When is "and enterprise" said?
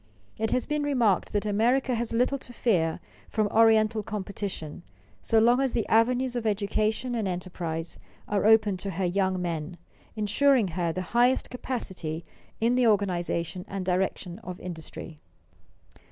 7.13-7.99